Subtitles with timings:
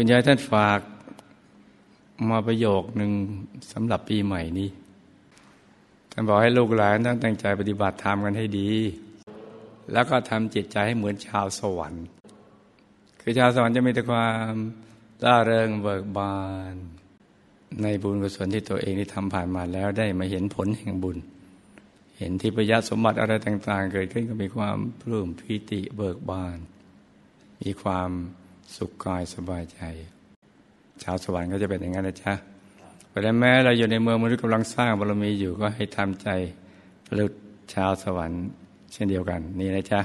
[0.00, 0.80] คุณยายท่านฝาก
[2.30, 3.12] มาประโยคหนึ่ง
[3.72, 4.70] สำหรับปีใหม่นี้
[6.12, 8.70] ท่านบอกให้ลูกหลานต้องตั้งใจปฏิบัติธรรมกันให้ดี
[9.92, 12.04] แล้วก็ทำจิตใจให้เหมือนชาวสวรรค์
[13.20, 14.52] คือชาวสวรรค์จะมีแต่ความ
[15.24, 16.36] ร่าเริงเบิกบา
[16.72, 16.74] น
[17.82, 21.16] ในบุญกุศลที่ตัวเองที่ทำผ่านมาแล้วได้มาเห็นผลแห่งบุญ
[22.18, 26.56] เห็นที่ประยัสมบัติอะไรต่าง ๆ เกิดขึ้นก็มีความปลื้มพิติเบิกบาน
[27.62, 28.10] มีความ
[28.76, 29.80] สุขกายสบายใจ
[31.02, 32.34] ชาวสวรรค์ก็จะเป็นอย่างนั้นนะจ๊ะ
[33.08, 36.28] เพราะนั้นแม้เราอยู่ในเมืองมนุษย์กำลังสร้างบารมีอยู่ก็ให้ทำใจ
[37.14, 37.26] หลุ
[37.74, 38.44] ชาวสวรรค์
[38.92, 40.00] เช่นเดียวกัน นี่นะจ๊ะ